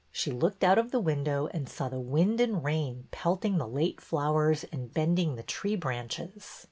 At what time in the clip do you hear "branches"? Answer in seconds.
5.75-6.59